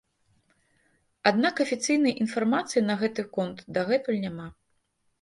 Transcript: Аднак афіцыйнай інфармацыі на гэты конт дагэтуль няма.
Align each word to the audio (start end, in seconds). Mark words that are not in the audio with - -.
Аднак 1.33 1.55
афіцыйнай 1.67 2.13
інфармацыі 2.27 2.85
на 2.89 2.99
гэты 3.05 3.29
конт 3.39 3.57
дагэтуль 3.81 4.23
няма. 4.29 4.53